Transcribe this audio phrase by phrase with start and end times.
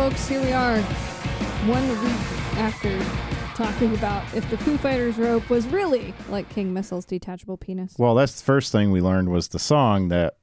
[0.00, 0.80] folks, here we are,
[1.68, 2.98] one week after
[3.54, 7.96] talking about if the Foo Fighters rope was really like King Missile's detachable penis.
[7.98, 10.38] Well, that's the first thing we learned was the song that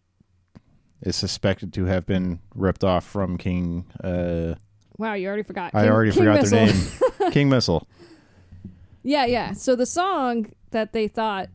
[1.01, 3.88] is suspected to have been ripped off from King.
[4.03, 4.53] Uh,
[4.99, 5.73] Wow, you already forgot.
[5.73, 6.76] I King- already King forgot their name.
[7.31, 7.87] King Missile.
[9.01, 9.53] Yeah, yeah.
[9.53, 11.49] So the song that they thought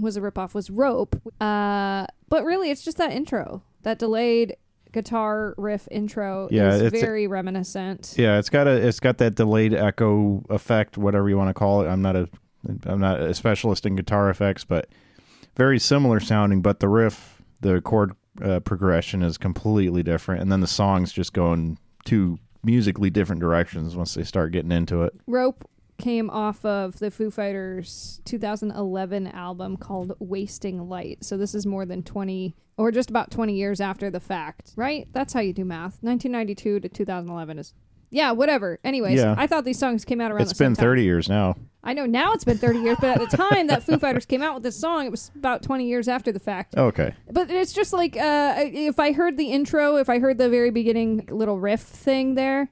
[0.00, 1.20] was a ripoff was Rope.
[1.40, 4.54] Uh, but really, it's just that intro, that delayed
[4.92, 8.14] guitar riff intro Yeah, is it's- very reminiscent.
[8.16, 11.82] Yeah, it's got a it's got that delayed echo effect, whatever you want to call
[11.82, 11.88] it.
[11.88, 12.28] I'm not a
[12.86, 14.88] I'm not a specialist in guitar effects, but
[15.56, 16.60] very similar sounding.
[16.62, 21.32] But the riff, the chord uh, progression is completely different, and then the songs just
[21.32, 25.14] go in two musically different directions once they start getting into it.
[25.26, 25.64] Rope
[25.98, 31.24] came off of the Foo Fighters 2011 album called Wasting Light.
[31.24, 35.08] So this is more than 20 or just about 20 years after the fact, right?
[35.12, 35.98] That's how you do math.
[36.00, 37.74] 1992 to 2011 is
[38.10, 38.78] yeah, whatever.
[38.84, 39.34] Anyways, Yeah.
[39.36, 40.74] I thought these songs came out around It's been.
[40.74, 41.56] 30 years now.
[41.84, 44.42] I know now it's been 30 years, but at the time that Foo Fighters came
[44.42, 46.74] out with this song, it was about 20 years after the fact.
[46.76, 47.14] Okay.
[47.30, 50.70] But it's just like uh, if I heard the intro, if I heard the very
[50.70, 52.70] beginning little riff thing there,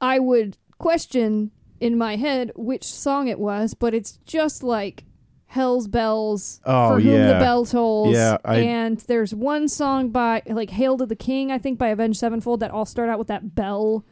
[0.00, 1.50] I would question
[1.82, 3.74] in my head which song it was.
[3.74, 5.04] But it's just like
[5.46, 8.14] Hell's Bells Oh, for whom the bell tolls.
[8.14, 11.88] Yeah, I- and there's one song by like Hail to the King, I think by
[11.88, 14.04] Avenged Sevenfold that all start out with that bell.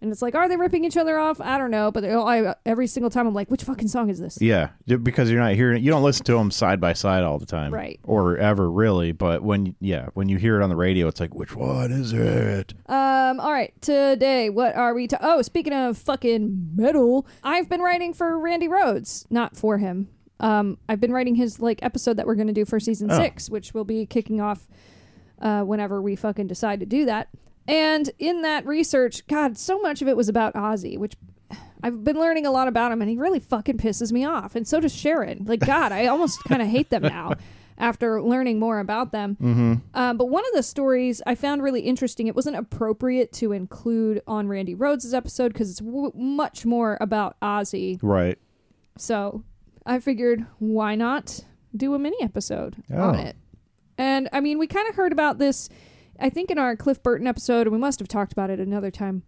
[0.00, 1.40] And it's like, are they ripping each other off?
[1.40, 4.38] I don't know, but I, every single time I'm like, which fucking song is this?
[4.40, 5.82] Yeah, because you're not hearing.
[5.82, 7.98] You don't listen to them side by side all the time, Right.
[8.04, 9.10] Or ever really.
[9.10, 12.12] But when yeah, when you hear it on the radio, it's like, which one is
[12.12, 12.74] it?
[12.86, 17.80] Um, all right, today, what are we to Oh, speaking of fucking metal, I've been
[17.80, 20.08] writing for Randy Rhoads, not for him.
[20.38, 23.18] Um, I've been writing his like episode that we're gonna do for season Oh.
[23.18, 24.68] six, which will be kicking off
[25.42, 27.28] uh whenever we fucking decide to do that.
[27.68, 31.14] And in that research, God, so much of it was about Ozzy, which
[31.82, 34.56] I've been learning a lot about him, and he really fucking pisses me off.
[34.56, 35.44] And so does Sharon.
[35.44, 37.34] Like, God, I almost kind of hate them now
[37.76, 39.36] after learning more about them.
[39.40, 39.74] Mm-hmm.
[39.94, 42.26] Um, but one of the stories I found really interesting.
[42.26, 47.36] It wasn't appropriate to include on Randy Rhoads' episode because it's w- much more about
[47.40, 48.00] Ozzy.
[48.02, 48.38] Right.
[48.96, 49.44] So
[49.86, 51.44] I figured, why not
[51.76, 53.10] do a mini episode Oh.
[53.10, 53.36] on it?
[53.96, 55.68] And I mean, we kind of heard about this,
[56.18, 58.90] I think, in our Cliff Burton episode, and we must have talked about it another
[58.90, 59.22] time.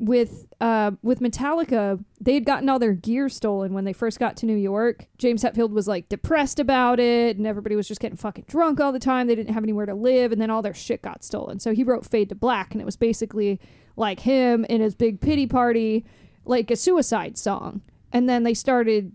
[0.00, 4.36] With uh, with Metallica, they had gotten all their gear stolen when they first got
[4.38, 5.06] to New York.
[5.18, 8.90] James Hetfield was like depressed about it, and everybody was just getting fucking drunk all
[8.90, 9.28] the time.
[9.28, 11.60] They didn't have anywhere to live, and then all their shit got stolen.
[11.60, 13.60] So he wrote "Fade to Black," and it was basically
[13.96, 16.04] like him in his big pity party,
[16.44, 17.80] like a suicide song.
[18.12, 19.12] And then they started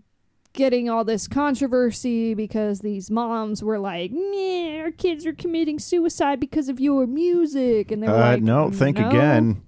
[0.52, 6.40] getting all this controversy because these moms were like, "Meh, our kids are committing suicide
[6.40, 9.62] because of your music," and they were Uh, like, no, think "No, again.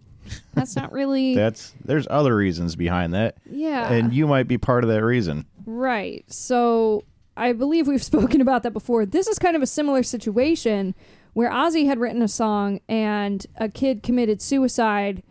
[0.55, 4.85] That's not really, That's there's other reasons behind that, yeah, and you might be part
[4.85, 5.47] of that reason.
[5.67, 7.05] right." So
[7.37, 9.07] I believe we've spoken about that before.
[9.07, 10.95] This is kind of a similar situation
[11.33, 15.23] where Ozzy had written a song and a kid committed suicide.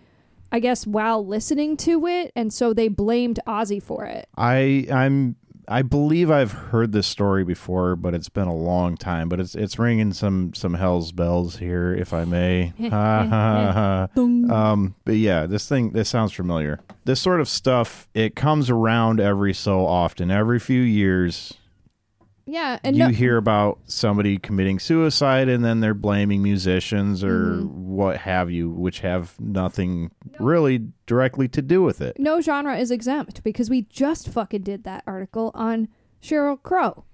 [0.51, 4.27] I guess while listening to it, and so they blamed Ozzy for it.
[4.37, 5.35] I I'm
[5.67, 9.29] I believe I've heard this story before, but it's been a long time.
[9.29, 12.73] But it's it's ringing some some hell's bells here, if I may.
[14.51, 16.81] Um, but yeah, this thing this sounds familiar.
[17.05, 21.53] This sort of stuff it comes around every so often, every few years.
[22.45, 27.51] Yeah, and you no, hear about somebody committing suicide, and then they're blaming musicians or
[27.61, 27.91] Mm-hmm.
[27.95, 32.17] what have you, which have nothing really directly to do with it.
[32.19, 35.87] no genre is exempt because we just fucking did that article on
[36.21, 37.05] Sheryl Crow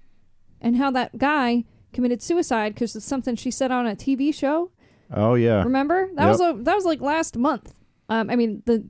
[0.60, 4.70] and how that guy committed suicide because of something she said on a TV show.
[5.12, 7.74] Oh yeah, Remember that was a, that was like last month.
[8.08, 8.84] Um, I mean the.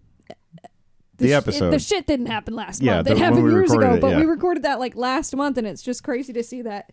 [1.18, 1.70] The sh- episode.
[1.70, 3.06] the shit didn't happen last Yeah, month.
[3.08, 4.20] the- It happened years ago, it, but yeah.
[4.20, 6.90] we recorded that like last month, and it's just crazy to see that,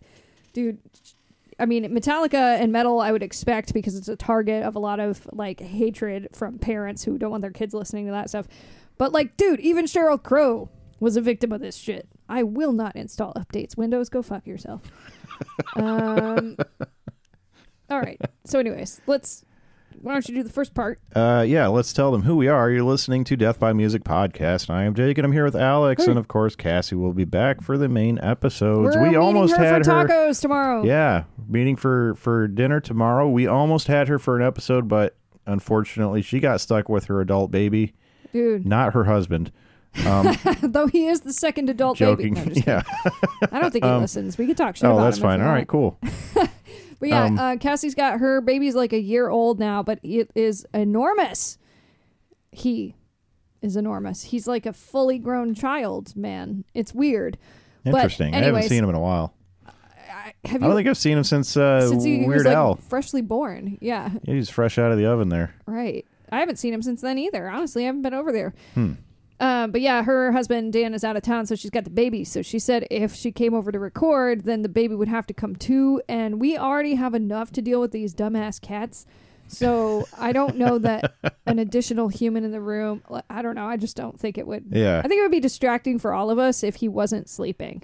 [0.54, 0.80] dude.
[1.58, 5.00] I mean, Metallica and metal, I would expect because it's a target of a lot
[5.00, 8.48] of like hatred from parents who don't want their kids listening to that stuff.
[8.98, 10.70] But like, dude, even Sheryl Crow
[11.00, 12.08] was a victim of this shit.
[12.28, 13.78] I will not install updates.
[13.78, 14.82] Windows, go fuck yourself.
[15.76, 16.58] um.
[17.90, 18.20] All right.
[18.46, 19.46] So, anyways, let's.
[20.02, 21.00] Why don't you do the first part?
[21.16, 22.70] Uh, yeah, let's tell them who we are.
[22.70, 26.06] You're listening to Death by Music podcast, I am Jake, and I'm here with Alex,
[26.06, 26.12] Hey.
[26.12, 28.96] and of course Cassie will be back for the main episodes.
[28.96, 30.06] We're we almost her had for her.
[30.08, 30.84] tacos tomorrow.
[30.84, 33.28] Yeah, meeting for for dinner tomorrow.
[33.30, 35.16] We almost had her for an episode, but
[35.48, 37.94] unfortunately, she got stuck with her adult baby,
[38.32, 38.66] dude.
[38.66, 39.52] not her husband.
[40.06, 42.34] Um, Though he is the second adult joking.
[42.34, 42.50] baby.
[42.56, 42.82] No, yeah.
[43.52, 44.38] I don't think he Um, listens.
[44.38, 45.42] We could talk shit Oh, that's fine.
[45.42, 45.98] All right, cool.
[47.00, 50.32] But yeah, Um, uh, Cassie's got her baby's like a year old now, but it
[50.36, 51.58] is enormous.
[52.52, 52.96] he
[53.62, 54.24] is enormous.
[54.26, 56.64] He's like a fully grown child, man.
[56.74, 57.38] It's weird.
[57.84, 58.34] Interesting.
[58.34, 59.34] I haven't seen him in a while.
[59.68, 62.54] I, have I don't think I've seen him since, uh, since he, he Weird was
[62.54, 63.78] like freshly born?
[63.82, 65.56] Yeah, Yeah, he's fresh out of the oven there.
[65.66, 66.06] right.
[66.32, 67.48] I haven't seen him since then either.
[67.50, 68.54] Honestly, I haven't been over there.
[68.74, 68.94] Hmm.
[69.40, 72.24] Um, but yeah, her husband Dan is out of town, so she's got the baby.
[72.24, 75.34] So she said if she came over to record, then the baby would have to
[75.34, 76.02] come too.
[76.08, 79.06] And we already have enough to deal with these dumbass cats.
[79.48, 81.14] So I don't know that
[81.46, 83.04] an additional human in the room.
[83.30, 83.68] I don't know.
[83.68, 84.66] I just don't think it would.
[84.72, 85.02] Yeah.
[85.04, 87.84] I think it would be distracting for all of us if he wasn't sleeping,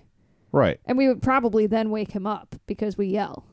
[0.52, 0.80] Right.
[0.86, 3.46] and we would probably then wake him up because we yell.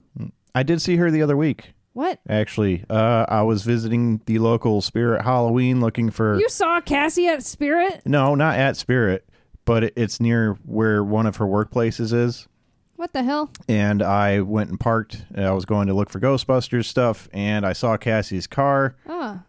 [0.55, 1.75] I did see her the other week.
[1.99, 2.21] What?
[2.29, 6.39] Actually, uh, I was visiting the local Spirit Halloween looking for.
[6.39, 8.03] You saw Cassie at Spirit?
[8.06, 9.29] No, not at Spirit,
[9.65, 12.47] but it- it's near where one of her workplaces is.
[12.95, 13.50] What the hell?
[13.69, 15.25] And I went and parked.
[15.37, 19.41] I was going to look for Ghostbusters stuff, and I saw Cassie's car, Ah,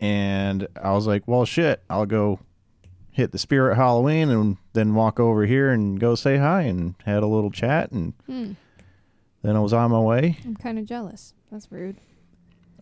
[0.00, 2.40] and I was like, "Well, shit, I'll go
[3.12, 7.22] hit the Spirit Halloween, and then walk over here and go say hi." And had
[7.22, 8.52] a little chat, and hmm.
[9.44, 10.38] Then I was on my way.
[10.44, 11.34] I'm kind of jealous.
[11.52, 11.98] That's rude.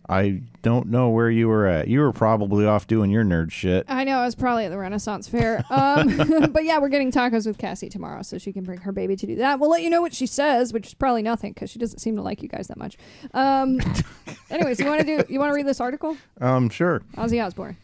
[0.07, 1.89] I don't know where you were at.
[1.89, 3.85] You were probably off doing your nerd shit.
[3.89, 5.65] I know I was probably at the Renaissance Fair.
[5.69, 9.17] Um, but yeah, we're getting tacos with Cassie tomorrow, so she can bring her baby
[9.17, 9.59] to do that.
[9.59, 12.15] We'll let you know what she says, which is probably nothing because she doesn't seem
[12.15, 12.97] to like you guys that much.
[13.33, 13.79] Um,
[14.49, 15.23] anyways, you want to do?
[15.31, 16.15] You want to read this article?
[16.39, 17.01] Um, sure.
[17.15, 17.75] Ozzy Osbourne.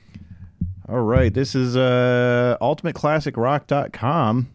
[0.88, 1.34] All right.
[1.34, 4.50] This is uh, UltimateClassicRock.com.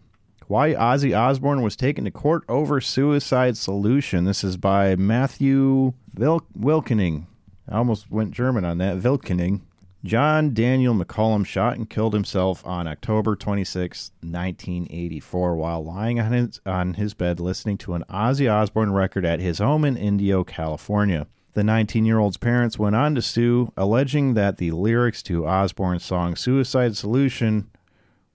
[0.47, 4.25] Why Ozzy Osbourne was taken to court over suicide solution.
[4.25, 7.25] This is by Matthew Vil- Wilkening.
[7.67, 8.97] I almost went German on that.
[8.97, 9.61] Wilkening.
[10.03, 16.61] John Daniel McCollum shot and killed himself on October 26, 1984, while lying on his,
[16.63, 21.25] on his bed listening to an Ozzy Osbourne record at his home in Indio, California.
[21.53, 26.05] The 19 year old's parents went on to sue, alleging that the lyrics to Osbourne's
[26.05, 27.71] song Suicide Solution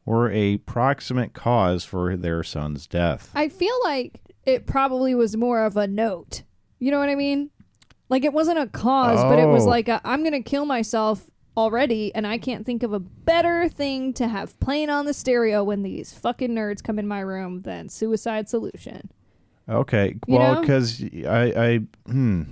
[0.04, 3.30] were a proximate cause for their son's death.
[3.34, 6.42] I feel like it probably was more of a note.
[6.78, 7.50] You know what I mean?
[8.08, 9.68] Like it wasn't a cause, but it was Oh.
[9.70, 14.12] like i I'm gonna kill myself already, and I can't think of a better thing
[14.14, 17.88] to have playing on the stereo when these fucking nerds come in my room than
[17.88, 19.10] Suicide Solution.
[19.68, 21.80] Okay, You well, because I, I,
[22.10, 22.42] hmm,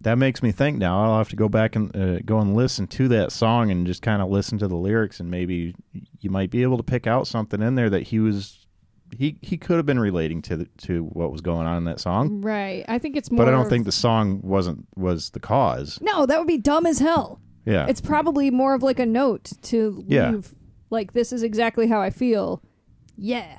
[0.00, 1.02] that makes me think now.
[1.04, 4.02] I'll have to go back and uh, go and listen to that song and just
[4.02, 5.74] kind of listen to the lyrics, and maybe
[6.20, 8.66] you might be able to pick out something in there that he was,
[9.16, 11.98] he he could have been relating to the, to what was going on in that
[12.00, 12.40] song.
[12.42, 12.84] Right.
[12.88, 13.44] I think it's more.
[13.44, 15.98] But I don't think the song wasn't was the cause.
[16.00, 17.40] No, that would be dumb as hell.
[17.64, 20.30] Yeah, It's probably more of like a note to Yeah.
[20.30, 20.54] leave.
[20.90, 22.62] Like this is exactly how I feel.
[23.16, 23.58] Yeah,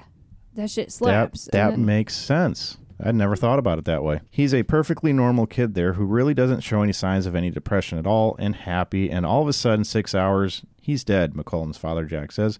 [0.55, 1.47] that shit slaps.
[1.47, 2.77] and that then- makes sense.
[3.01, 4.21] I'd never thought about it that way.
[4.29, 7.97] He's a perfectly normal kid there who really doesn't show any signs of any depression
[7.97, 12.05] at all and happy, and all of a sudden, six hours, he's dead, McCollum's father,
[12.05, 12.59] Jack says.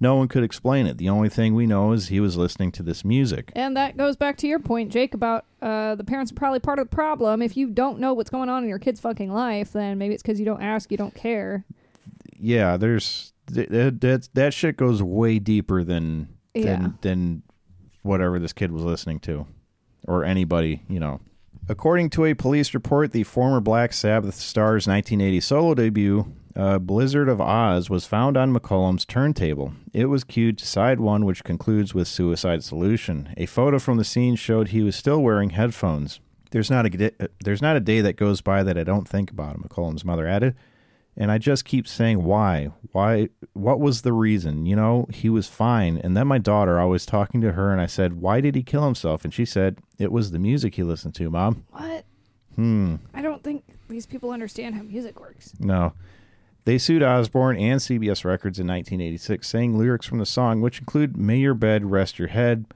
[0.00, 0.98] No one could explain it.
[0.98, 3.52] The only thing we know is he was listening to this music.
[3.54, 6.78] And that goes back to your point, Jake, about uh, the parents are probably part
[6.78, 7.40] of the problem.
[7.40, 10.22] If you don't know what's going on in your kid's fucking life, then maybe it's
[10.22, 11.64] because you don't ask, you don't care.
[12.36, 17.42] Yeah, there's that that, that shit goes way deeper than than than
[18.02, 19.46] whatever this kid was listening to
[20.06, 21.20] or anybody, you know.
[21.68, 27.28] According to a police report, the former Black Sabbath star's 1980 solo debut, uh, Blizzard
[27.28, 29.72] of Ozz, was found on McCollum's turntable.
[29.94, 33.32] It was cued to side one, which concludes with Suicide Solution.
[33.38, 36.20] A photo from the scene showed he was still wearing headphones.
[36.50, 39.56] There's not a there's not a day that goes by that I don't think about
[39.56, 40.54] him, McCollum's mother added.
[41.16, 42.70] And I just keep saying, why?
[42.92, 43.28] Why?
[43.52, 44.66] What was the reason?
[44.66, 45.98] You know, he was fine.
[45.98, 48.62] And then my daughter, I was talking to her and I said, why did he
[48.62, 49.24] kill himself?
[49.24, 51.64] And she said, it was the music he listened to, Mom.
[51.70, 52.04] What?
[52.56, 52.96] Hmm.
[53.12, 55.54] I don't think these people understand how music works.
[55.60, 55.92] No.
[56.64, 61.16] They sued Osbourne and CBS Records in 1986, saying lyrics from the song, which include
[61.16, 62.66] May your bed rest your head,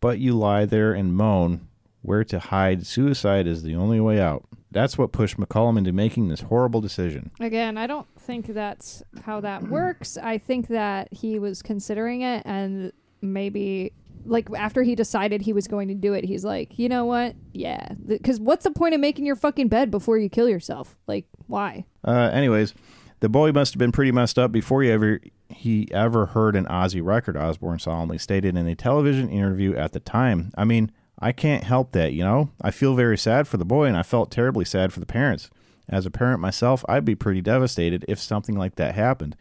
[0.00, 1.66] but you lie there and moan,
[2.02, 4.44] where to hide, suicide is the only way out.
[4.72, 7.30] That's what pushed McCollum into making this horrible decision.
[7.40, 10.16] Again, I don't think that's how that works.
[10.16, 13.92] I think that he was considering it and maybe
[14.24, 17.34] like after he decided he was going to do it, he's like, "You know what?
[17.52, 17.88] Yeah,
[18.22, 20.96] cuz what's the point of making your fucking bed before you kill yourself?
[21.06, 22.74] Like, why?" Uh, anyways,
[23.20, 26.66] the boy must have been pretty messed up before he ever he ever heard an
[26.66, 27.36] Ozzy record.
[27.36, 30.52] Osbourne solemnly stated in a television interview at the time.
[30.56, 30.90] I mean,
[31.22, 32.50] I can't help that, you know.
[32.60, 35.48] I feel very sad for the boy, and I felt terribly sad for the parents.
[35.88, 39.36] As a parent myself, I'd be pretty devastated if something like that happened.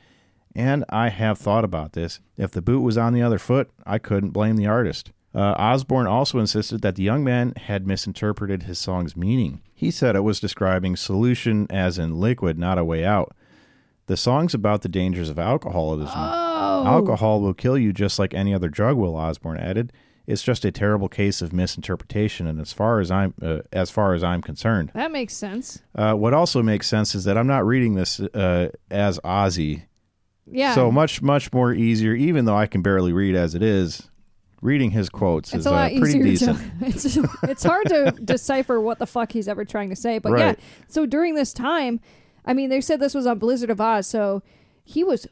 [0.55, 2.19] And I have thought about this.
[2.38, 5.11] If the boot was on the other foot, I couldn't blame the artist.
[5.33, 9.61] Uh, Osbourne also insisted that the young man had misinterpreted his song's meaning.
[9.73, 13.33] He said it was describing solution as in liquid, not a way out.
[14.07, 16.09] The song's about the dangers of alcoholism.
[16.15, 16.83] Oh.
[16.85, 19.93] Alcohol will kill you just like any other drug, Will Osbourne added.
[20.27, 24.13] It's just a terrible case of misinterpretation, and as far as I'm uh, as far
[24.13, 25.81] as I'm concerned, That makes sense.
[25.95, 29.83] uh, what also makes sense is that I'm not reading this uh, as Ozzy,
[30.45, 30.75] Yeah.
[30.75, 32.13] so much much more easier.
[32.13, 34.09] Even though I can barely read as it is,
[34.61, 36.79] reading his quotes it's is a lot uh, pretty easier decent.
[36.79, 40.19] to it's it's hard to decipher what the fuck he's ever trying to say.
[40.19, 40.53] But yeah,
[40.87, 41.99] so during this time,
[42.45, 44.43] I mean, they said this was on Blizzard of Ozz, so
[44.83, 45.27] he was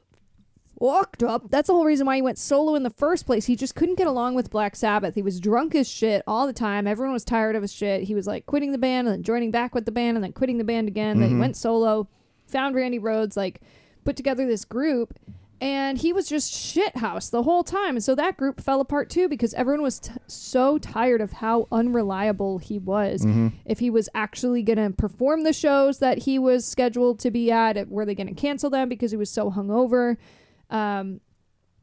[0.79, 1.49] walked up.
[1.49, 3.45] That's the whole reason why he went solo in the first place.
[3.45, 5.15] He just couldn't get along with Black Sabbath.
[5.15, 6.87] He was drunk as shit all the time.
[6.87, 8.03] Everyone was tired of his shit.
[8.03, 10.33] He was like quitting the band and then joining back with the band and then
[10.33, 11.19] quitting the band again.
[11.19, 11.41] Then he mm-hmm.
[11.41, 12.07] went solo,
[12.47, 13.61] found Randy Rhoads, like
[14.05, 15.13] put together this group.
[15.61, 17.97] And he was just shithouse the whole time.
[17.97, 21.67] And so that group fell apart too because everyone was t- so tired of how
[21.69, 23.25] unreliable he was.
[23.25, 23.49] Mm-hmm.
[23.65, 27.51] If he was actually going to perform the shows that he was scheduled to be
[27.51, 30.15] at, were they going to cancel them because he was so hungover?
[30.69, 31.21] Um,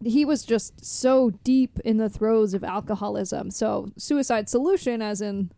[0.05, 3.51] he was just so deep in the throes of alcoholism.
[3.51, 5.51] So, suicide solution, as in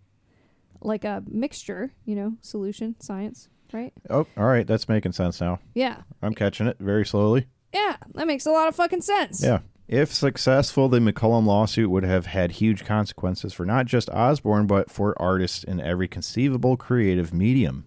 [0.80, 3.92] like a mixture, you know, solution, science, right?
[4.08, 5.58] Oh, all right, that's making sense now.
[5.74, 6.02] Yeah.
[6.22, 7.46] I'm catching it very slowly.
[7.74, 7.96] Yeah.
[8.14, 9.42] That makes a lot of fucking sense.
[9.42, 9.60] Yeah.
[9.88, 14.90] If successful, the McCollum lawsuit would have had huge consequences for not just Osbourne, but
[14.90, 17.86] for artists in every conceivable creative medium.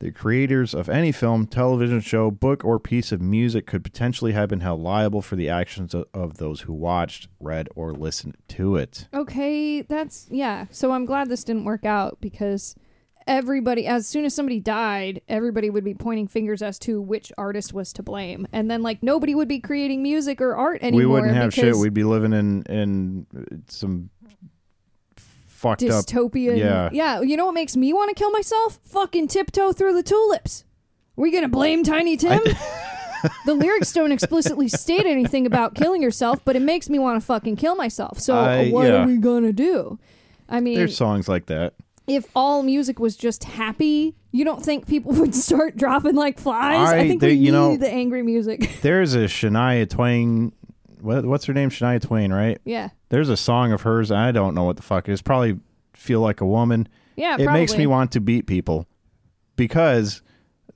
[0.00, 4.48] The creators of any film, television show, book, or piece of music could potentially have
[4.48, 8.76] been held liable for the actions of, of those who watched, read, or listened to
[8.76, 9.08] it.
[9.12, 9.82] Okay.
[9.82, 10.64] That's, yeah.
[10.70, 12.74] So, I'm glad this didn't work out because
[13.26, 17.74] everybody, as soon as somebody died, everybody would be pointing fingers as to which artist
[17.74, 18.48] was to blame.
[18.54, 20.98] And then, like, nobody would be creating music or art anymore.
[20.98, 21.76] we wouldn't have shit.
[21.76, 23.26] We'd be living in in
[23.68, 24.08] some
[25.60, 26.04] fucked up.
[26.06, 26.56] dystopian.
[26.58, 26.88] yeah.
[26.92, 27.20] Yeah.
[27.20, 28.78] You know what makes me want to kill myself?
[28.84, 30.64] Fucking tiptoe through the tulips.
[31.16, 32.40] we gonna blame Tiny Tim?
[33.44, 37.24] the lyrics don't explicitly state anything about killing yourself, but it makes me want to
[37.26, 38.18] fucking kill myself.
[38.18, 39.02] So I- what yeah.
[39.02, 39.98] are we gonna do?
[40.48, 41.74] I mean, There's songs like that.
[42.06, 46.88] if all music was just happy, you don't think people would start dropping like flies?
[46.88, 48.70] I, I- think they- we you need know- the angry music.
[48.82, 50.52] There's a Shania Twain.
[51.00, 51.70] What, what's her name?
[51.70, 52.60] Shania Twain, right?
[52.64, 52.90] yeah.
[53.08, 54.10] There's a song of hers.
[54.10, 55.22] I don't know what the fuck it is.
[55.22, 55.58] Probably
[55.94, 56.88] feel like a woman.
[57.16, 58.86] Yeah, it makes me want to beat people
[59.56, 60.22] because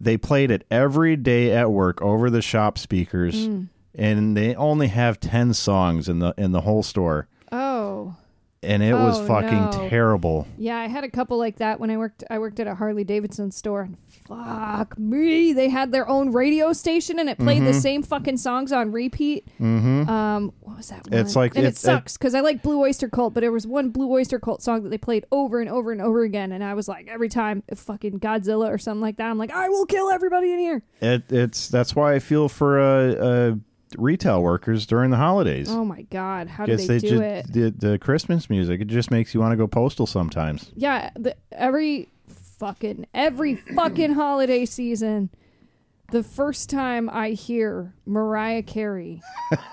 [0.01, 3.69] they played it every day at work over the shop speakers, Mm.
[3.95, 8.17] and they only have ten songs in the in the whole store, Oh.
[8.63, 9.89] and it was Oh, fucking no.
[9.89, 10.47] terrible.
[10.59, 12.25] Yeah, I had a couple like that when I worked.
[12.29, 13.83] I worked at a Harley Davidson store.
[13.83, 18.37] And fuck me, they had their own radio station and it played the same fucking
[18.37, 19.47] songs on repeat.
[19.61, 20.09] Mm-hmm.
[20.09, 21.09] Um, what was that?
[21.11, 21.21] One?
[21.21, 23.67] It's like- and it- it, sucks because I like Blue Oyster Cult, but there was
[23.67, 26.63] one Blue Oyster Cult song that they played over and over and over again, and
[26.65, 29.87] I was like, every time fucking Godzilla or something like that, I'm like, I will
[29.87, 30.83] kill everybody in here.
[31.01, 33.55] It, it's that's why I feel for uh, uh,
[33.99, 35.69] retail workers during the holidays.
[35.71, 37.53] Oh my god, how do they, they do ju- it?
[37.53, 40.73] The, the Christmas music, it just makes you want to go postal sometimes.
[40.75, 42.09] Yeah, the, every
[42.65, 45.29] fucking every fucking holiday season,
[46.13, 49.21] the first time I hear Mariah Carey,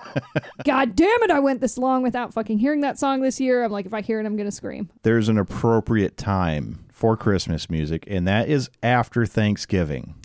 [0.66, 3.64] God damn it, I went this long without fucking hearing that song this year.
[3.64, 4.90] I'm like, if I hear it, I'm gonna scream.
[5.04, 10.16] There's an appropriate time for Christmas music, and that is after Thanksgiving.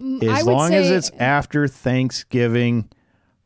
[0.00, 2.88] Mm, As long as it's after Thanksgiving,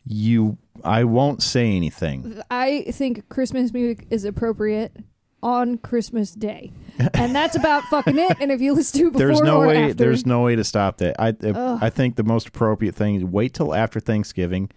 [0.06, 2.40] you I won't say anything.
[2.52, 4.96] I think Christmas music is appropriate
[5.42, 6.72] on Christmas Day,
[7.14, 8.36] and that's about fucking it.
[8.40, 9.84] And if you listen to it before There's no or way.
[9.84, 11.16] after, There's no way to stop that.
[11.20, 11.78] I Ugh.
[11.80, 14.70] I think the most appropriate thing is wait till after Thanksgiving,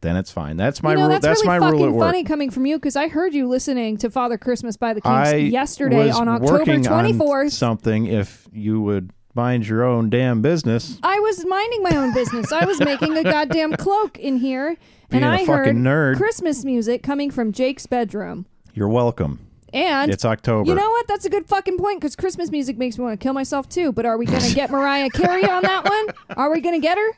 [0.00, 0.56] then it's fine.
[0.56, 1.10] That's my you know, rule.
[1.10, 3.96] that's, That's, really my fucking rule funny coming from you because I heard you listening
[3.98, 7.52] to Father Christmas by the Kinks I yesterday on October 24th.
[7.52, 8.06] something.
[8.06, 12.52] If you would mind your own damn business, I was minding my own business.
[12.52, 14.76] I was making a goddamn cloak in here,
[15.08, 16.16] Being and I heard nerd.
[16.16, 18.46] Christmas music coming from Jake's bedroom.
[18.74, 19.38] you're welcome.
[19.72, 20.68] And It's October.
[20.68, 21.08] you know what?
[21.08, 23.92] That's a good fucking point because Christmas music makes me want to kill myself too.
[23.92, 26.36] But are we going to get Mariah Carey on that one?
[26.36, 27.10] Are we going to get her?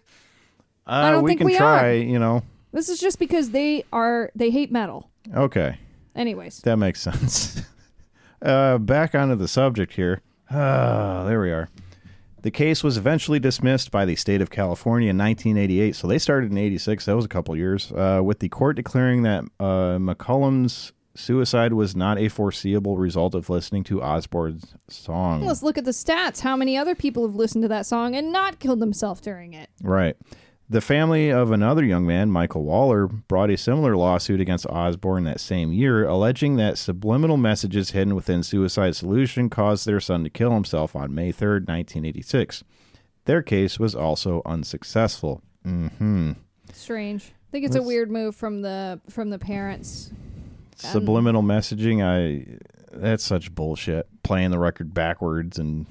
[0.86, 1.88] uh, don't we think can we try.
[1.88, 1.92] are.
[1.94, 2.42] You know.
[2.72, 5.10] This is just because they are they hate metal.
[5.34, 5.78] Okay.
[6.16, 7.62] Anyways, That makes sense.
[8.42, 10.20] uh, back onto the subject here.
[10.50, 11.68] Ah, there we are.
[12.42, 15.96] The case was eventually dismissed by the state of California in 1988.
[15.96, 17.06] So they started in 86.
[17.06, 17.90] That was a couple years.
[17.90, 23.48] Uh, with the court declaring that uh, McCollum's suicide was not a foreseeable result of
[23.48, 25.44] listening to Osbourne's song.
[25.44, 26.40] let's look at the stats.
[26.40, 29.70] How many other people have listened to that song and not killed themselves during it?
[29.82, 30.16] Right.
[30.68, 35.38] The family of another young man, Michael Waller, brought a similar lawsuit against Osbourne that
[35.38, 40.52] same year, alleging that subliminal messages hidden within Suicide Solution caused their son to kill
[40.52, 42.64] himself on May 3rd, 1986.
[43.26, 45.42] Their case was also unsuccessful.
[45.66, 46.32] Mm-hmm.
[46.72, 47.24] Strange.
[47.26, 50.10] I think it's a weird move from the from the parents.
[50.74, 52.02] Subliminal messaging.
[52.02, 52.58] I.
[52.92, 54.06] That's such bullshit.
[54.22, 55.86] Playing the record backwards and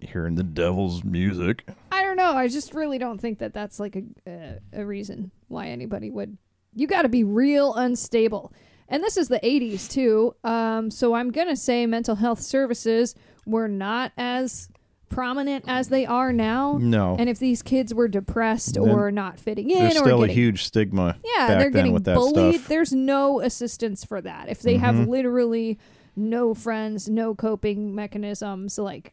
[0.00, 1.68] hearing the devil's music.
[1.90, 2.32] I don't know.
[2.32, 6.36] I just really don't think that that's like a uh, a reason why anybody would.
[6.74, 8.52] You got to be real unstable.
[8.88, 10.34] And this is the 80s too.
[10.44, 13.14] Um, so I'm going to say mental health services
[13.46, 14.68] were not as
[15.12, 16.78] prominent as they are now.
[16.80, 17.14] No.
[17.18, 20.28] And if these kids were depressed Then or not fitting in There's or still a
[20.28, 22.54] huge stigma yeah, back they're then getting with that bullied.
[22.56, 22.68] stuff.
[22.68, 24.48] There's no assistance for that.
[24.48, 25.08] If they have Mhm.
[25.08, 25.78] literally
[26.16, 29.12] no friends, no coping mechanisms, like,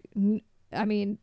[0.73, 1.17] I mean,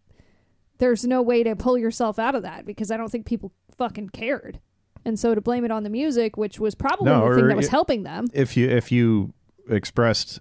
[0.79, 4.11] there's no way to pull yourself out of that because I don't think people fucking
[4.11, 4.61] cared.
[5.05, 7.57] And so to blame it on the music, which was probably No, the thing that
[7.57, 8.27] was it- helping them.
[8.33, 9.33] If you if you
[9.71, 10.41] expressed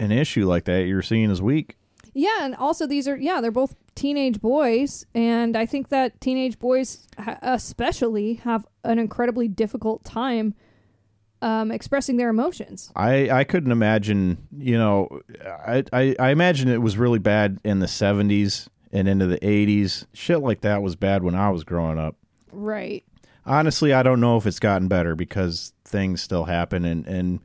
[0.00, 1.76] an issue like that, you're seen as weak.
[2.18, 6.58] Yeah, and also these are yeah, they're both teenage boys, and I think that teenage
[6.58, 10.54] boys, ha- especially, have an incredibly difficult time
[11.42, 12.90] um, expressing their emotions.
[12.96, 17.78] I, I couldn't imagine, you know, I, I, I imagine it was really bad in
[17.78, 20.06] the 70s and into the 80s.
[20.12, 22.16] Shit like that was bad when I was growing up.
[22.50, 23.04] Right.
[23.46, 27.38] Honestly, I don't know if it's gotten better because things still happen and, and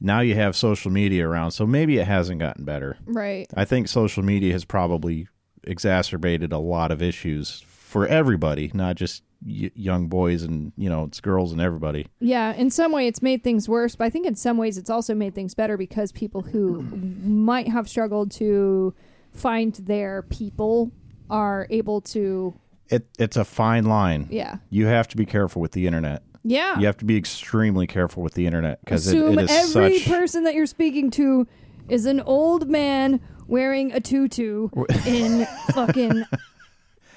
[0.00, 1.52] now you have social media around.
[1.52, 2.98] So maybe it hasn't gotten better.
[3.06, 3.46] Right.
[3.56, 5.28] I think social media has probably
[5.64, 11.04] exacerbated a lot of issues for everybody, not just y- young boys and, you know,
[11.04, 12.06] it's girls and everybody.
[12.20, 14.90] Yeah, in some way it's made things worse, but I think in some ways it's
[14.90, 18.94] also made things better because people who might have struggled to
[19.32, 20.90] find their people
[21.28, 22.54] are able to
[22.88, 24.28] It, it's a fine line.
[24.30, 24.56] yeah.
[24.70, 26.22] You have to be careful with the internet.
[26.48, 26.78] Yeah.
[26.78, 29.98] You have to be extremely careful with the internet because it, Assume it is every
[29.98, 30.08] such.
[30.08, 31.46] person that you're speaking to
[31.88, 34.68] is an old man wearing a tutu
[35.06, 36.24] in fucking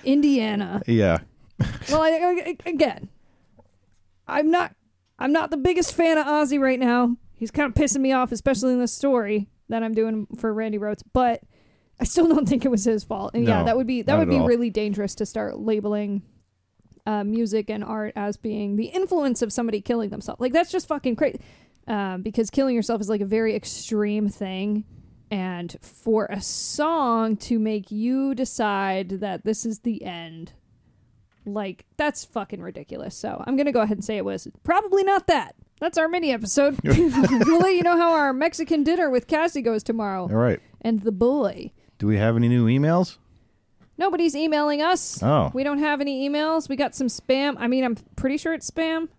[0.04, 0.82] Indiana.
[0.88, 1.20] yeah,
[1.90, 3.10] Well, I, I, again,
[4.28, 4.76] I'm not
[5.18, 7.18] I'm not the biggest fan of Ozzy right now.
[7.36, 10.78] He's kind of pissing me off, especially in this story that I'm doing for Randy
[10.78, 11.02] Rhoads.
[11.14, 11.42] But
[12.00, 13.32] I still don't think it was his fault.
[13.34, 14.48] And yeah, No, that would be that not would at be all.
[14.48, 16.22] really dangerous to start labeling
[17.06, 20.40] uh, music and art as being the influence of somebody killing themselves.
[20.40, 21.40] Like that's just fucking crazy.
[21.88, 24.86] Um, because killing yourself is like a very extreme thing.
[25.32, 30.54] And for a song to make you decide that this is the end,
[31.46, 33.16] like that's fucking ridiculous.
[33.16, 35.56] So I'm gonna go ahead and say it was probably not that.
[35.80, 36.80] That's our mini episode.
[36.84, 40.60] we'll let you know how our Mexican dinner with Cassie goes tomorrow all right.
[40.82, 41.72] and the boy.
[41.98, 43.18] Do we have any new emails?
[44.00, 45.22] Nobody's emailing us.
[45.22, 46.70] Oh, We don't have any emails.
[46.70, 47.56] We got some spam.
[47.60, 49.10] I mean, I'm pretty sure it's spam.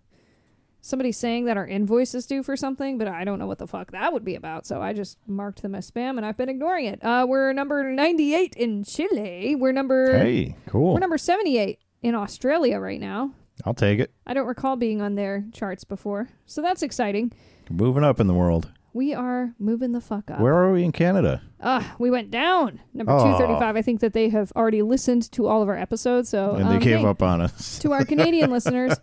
[0.81, 3.67] Somebody's saying that our invoice is due for something, but I don't know what the
[3.67, 4.65] fuck that would be about.
[4.67, 7.05] So I just marked them as spam, and I've been ignoring it.
[7.05, 9.55] Uh, we're number 98 in Chile.
[9.55, 10.95] We're number hey, cool.
[10.95, 13.35] we're number 78 in Australia right now.
[13.67, 14.11] I'll take it.
[14.27, 17.33] I don't recall being on their charts before, so that's exciting.
[17.69, 18.73] Moving up in the world.
[18.93, 20.41] We are moving the fuck up.
[20.41, 21.43] Where are we in Canada?
[21.63, 22.81] Ah, we went down.
[22.93, 23.39] Number Aw.
[23.39, 23.77] 235.
[23.77, 26.29] I think that they have already listened to all of our episodes.
[26.29, 27.79] So and they um, gave hey, up on us.
[27.81, 28.95] to our Canadian listeners.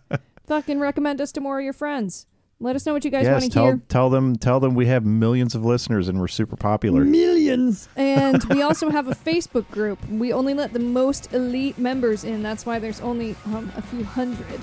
[0.46, 2.26] Fucking recommend us to more of your friends.
[2.60, 3.80] Let us know what you guys want yes, to tell hear.
[3.88, 7.04] tell them tell them we have millions of listeners and we're super popular.
[7.04, 7.88] Millions.
[7.94, 10.04] And we also have a Facebook group.
[10.08, 12.42] We only let the most elite members in.
[12.42, 14.60] That's why there's only um, a few hundred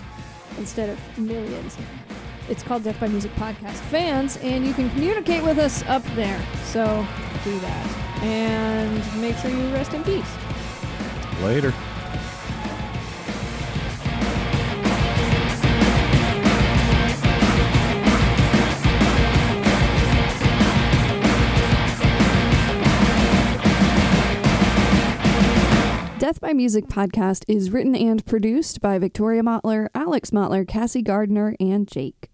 [0.58, 1.78] instead of millions.
[2.48, 6.40] It's called Death by Music Podcast Fans, and you can communicate with us up there.
[6.66, 7.06] So
[7.44, 8.22] do that.
[8.22, 10.30] And make sure you rest in peace.
[11.42, 11.74] Later.
[26.20, 31.56] Death by Music podcast is written and produced by Victoria Motler, Alex Motler, Cassie Gardner,
[31.60, 32.32] and Jake.